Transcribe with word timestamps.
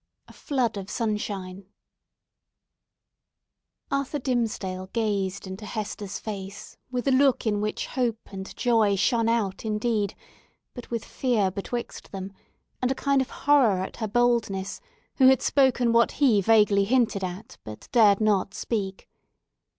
A 0.27 0.33
FLOOD 0.33 0.77
OF 0.77 0.89
SUNSHINE 0.89 1.67
Arthur 3.91 4.17
Dimmesdale 4.17 4.87
gazed 4.93 5.45
into 5.45 5.67
Hester's 5.67 6.17
face 6.17 6.75
with 6.89 7.07
a 7.07 7.11
look 7.11 7.45
in 7.45 7.61
which 7.61 7.85
hope 7.85 8.17
and 8.33 8.57
joy 8.57 8.95
shone 8.95 9.29
out, 9.29 9.63
indeed, 9.63 10.15
but 10.73 10.89
with 10.89 11.05
fear 11.05 11.51
betwixt 11.51 12.11
them, 12.11 12.33
and 12.81 12.89
a 12.91 12.95
kind 12.95 13.21
of 13.21 13.29
horror 13.29 13.79
at 13.83 13.97
her 13.97 14.07
boldness, 14.07 14.81
who 15.17 15.27
had 15.27 15.43
spoken 15.43 15.93
what 15.93 16.13
he 16.13 16.41
vaguely 16.41 16.85
hinted 16.85 17.23
at, 17.23 17.59
but 17.63 17.87
dared 17.91 18.19
not 18.19 18.55
speak. 18.55 19.07